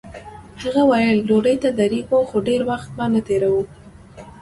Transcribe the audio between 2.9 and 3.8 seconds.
به نه تېروو.